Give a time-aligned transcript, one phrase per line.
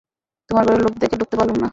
[0.49, 1.69] তোমার ঘরে লোক দেখে ঢুকতে পারলুম না।